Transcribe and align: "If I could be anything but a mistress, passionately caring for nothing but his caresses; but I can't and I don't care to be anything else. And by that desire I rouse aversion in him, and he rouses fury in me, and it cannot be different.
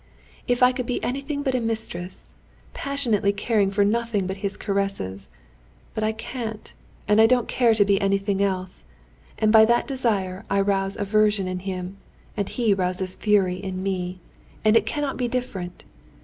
"If 0.47 0.63
I 0.63 0.71
could 0.71 0.87
be 0.87 1.03
anything 1.03 1.43
but 1.43 1.53
a 1.53 1.61
mistress, 1.61 2.33
passionately 2.73 3.31
caring 3.31 3.69
for 3.69 3.85
nothing 3.85 4.25
but 4.25 4.37
his 4.37 4.57
caresses; 4.57 5.29
but 5.93 6.03
I 6.03 6.11
can't 6.11 6.73
and 7.07 7.21
I 7.21 7.27
don't 7.27 7.47
care 7.47 7.75
to 7.75 7.85
be 7.85 8.01
anything 8.01 8.41
else. 8.41 8.83
And 9.37 9.51
by 9.51 9.63
that 9.65 9.87
desire 9.87 10.43
I 10.49 10.59
rouse 10.61 10.95
aversion 10.97 11.47
in 11.47 11.59
him, 11.59 11.97
and 12.35 12.49
he 12.49 12.73
rouses 12.73 13.13
fury 13.13 13.57
in 13.57 13.83
me, 13.83 14.17
and 14.65 14.75
it 14.75 14.87
cannot 14.87 15.17
be 15.17 15.27
different. 15.27 15.83